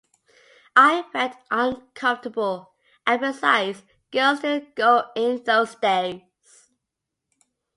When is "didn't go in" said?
4.39-5.43